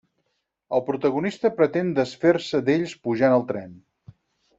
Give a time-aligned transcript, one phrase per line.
[0.77, 3.77] El protagonista pretén desfer-se d'ells pujant al tren.